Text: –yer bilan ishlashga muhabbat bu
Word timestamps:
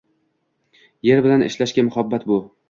–yer 1.09 1.21
bilan 1.27 1.45
ishlashga 1.49 1.85
muhabbat 1.91 2.27
bu 2.33 2.41